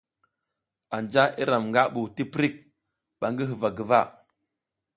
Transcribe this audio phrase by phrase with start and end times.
[0.95, 2.55] Anja iram nga bu tiprik
[3.19, 4.01] ba ngi huva guva.